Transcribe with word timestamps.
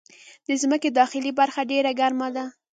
د 0.45 0.47
مځکې 0.71 0.89
داخلي 0.99 1.31
برخه 1.39 1.61
ډېره 1.71 1.91
ګرمه 1.99 2.27
ده. 2.35 2.45